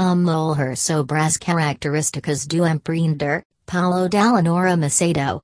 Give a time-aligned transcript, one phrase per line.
[0.00, 5.40] Amolher sobras características do empreender, Paulo Dalla Nora Macedo.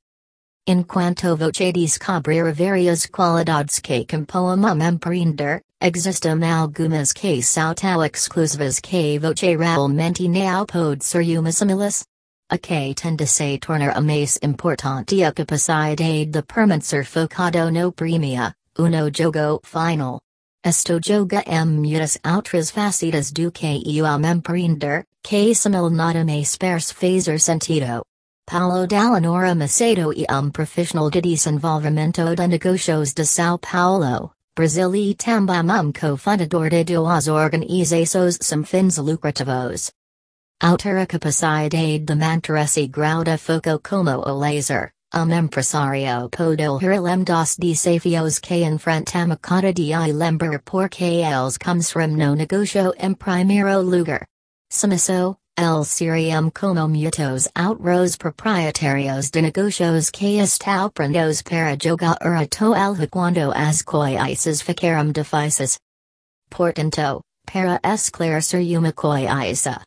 [0.64, 8.78] Enquanto você descobrir varias qualidades que compõem um empreender, existem algumas que são tão exclusivas
[8.78, 12.04] que você realmente não pode ser uma similis.
[12.48, 18.54] A que tende se tornar a mais importante a capacidade de permanecer focado no premia,
[18.78, 20.20] uno jogo final.
[20.66, 26.94] Esto joga em muitas outras facetas do que o empreender, que simil nada me perce
[26.94, 28.02] fazer sentido.
[28.50, 34.94] Paulo Dalla Nora Macedo e um profissional de desenvolvimento de negócios de São Paulo, Brasil
[34.96, 39.92] e também um cofundador de duas organizações sem fins lucrativos.
[40.62, 47.56] Outra capacidade de manter-se grau de foco como o laser, um empresário pode lembrar dos
[47.56, 51.56] desafios que enfrentamos cada dia e lembrar porque eles
[51.92, 54.26] from no negócio em primeiro lugar.
[54.70, 62.46] Semiso, El Sirium como muitos outros proprietários de negocios que estão prontos para jogar a
[62.46, 65.78] toalha quando as coisas ficaram difíceis.
[66.50, 69.80] Portanto, para esclarecer uma coisa.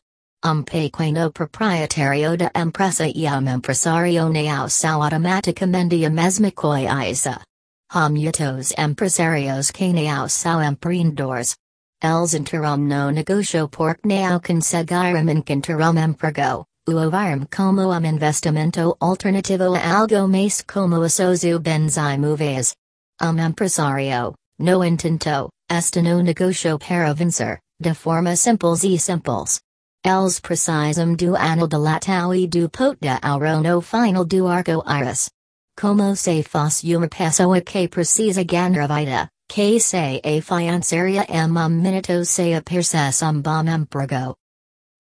[0.46, 7.42] Um pequeno proprietário da empresa e um empresário não são automaticamente a mesma coisa.
[7.90, 9.92] Há muitos empresários que
[10.30, 11.56] são empreendedores.
[12.00, 18.96] Els interim no negocio porque não conseguiram encontrar um emprego, o viram como um investimento
[19.00, 22.76] alternativo a algo mais como a sozu benzimovas.
[23.20, 29.60] Um empresário, no intento, este no negocio para vencer, de forma simples e simples.
[30.08, 34.82] Els precisam do anel de latão e do pot de ouro no final do arco
[34.88, 35.30] iris.
[35.76, 41.68] Como se fosse uma pessoa que precisa ganhar vida, que se a fianceria em um
[41.68, 44.34] minuto se apercesse um bom emprego.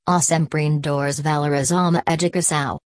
[0.10, 2.78] Os empreendedores valorizam a educação.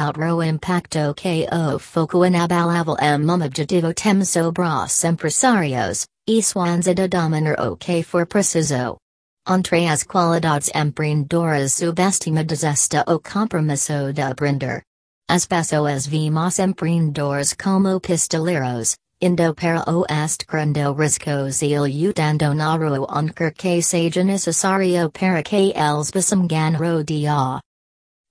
[0.00, 6.94] Outro impacto que o foco inabalável em um objetivo tem sobre os empresários, e swanza
[6.94, 9.01] de dominar o que for preciso.
[9.44, 14.84] Entre as qualidades empreendedoras subestimadas está o compromisso de aprender.
[15.28, 20.04] As pessoas vimos empreendedores como pistoleiros, indo para o
[20.46, 27.02] crendo riscos e lutando na rua onker que seja necessário para que eles possam ganhar
[27.02, 27.60] dia.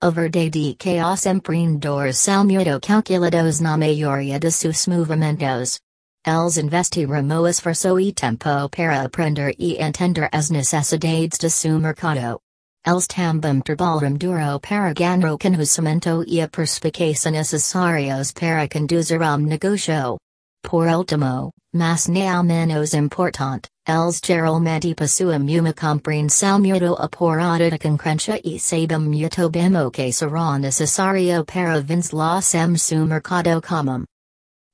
[0.00, 5.78] A verdade que os empreendedores são muito calculados na maioria de seus movimentos.
[6.24, 12.38] Eles investiram o esforço e tempo para aprender e entender as necessidades de seu mercado.
[12.86, 20.16] Eles também trabalham duro para ganhar conhecimento e a perspicácia necessários para conduzir um negócio.
[20.62, 28.40] Por último, mas não menos importante, eles geralmente possuem uma compreensão muito apurada de concorrência
[28.44, 32.14] e sabem muito bem o que será necessário para vencer
[32.54, 34.04] em seu mercado comum.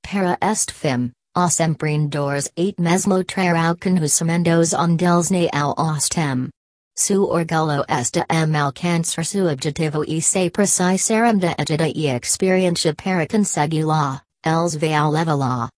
[0.03, 1.11] Para este fim,
[1.45, 6.49] os empreendedores et mesmo trarão conhecimentos ondeles não os tem.
[6.97, 13.25] Su orgulho está em alcançar su objetivo e se precisarem de ajuda e experiência para
[13.25, 15.69] consegui-la, eles vão levá-la.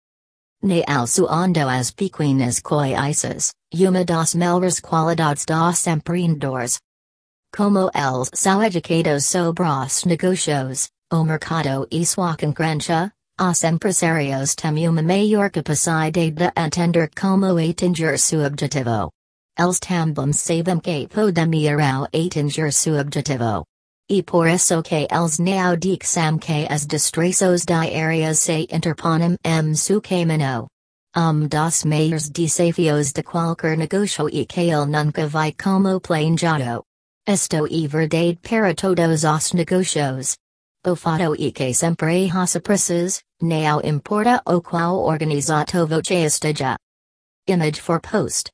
[0.63, 6.79] Naal suando as pequenas coisas, uma das melhores qualidades dos empreendedores.
[7.55, 14.87] Como eles são educados sobre os negocios, o mercado e sua concorrência, os empresários têm
[14.87, 19.09] uma maior capacidade de entender como atingir seu objetivo.
[19.57, 23.65] Eles também sabem que podem ir ao atingir seu objetivo.
[24.07, 29.99] E por isso que eles não dixam que as destrações diárias se interponem em su
[30.01, 30.67] caminho.
[31.17, 36.83] Um dos maiores desafios de qualquer negócio e que ele nunca vai como planejado.
[37.27, 40.37] Esto é verdade para todos os negócios.
[40.83, 46.75] O fato e que sempre há surpresas, não importa o qual organizado você esteja.
[47.47, 48.49] Image for post.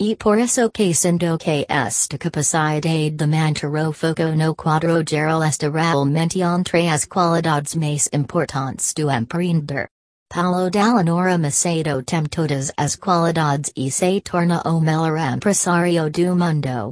[0.00, 5.42] E por isso que sendo que esta capacidade de manter o foco no quadro geral
[5.44, 9.86] está realmente entre as qualidades mais importantes do empreendedor.
[10.30, 16.34] Paulo Dalla Nora Macedo tem todas as qualidades e se torna o melhor empresário do
[16.34, 16.88] mundo.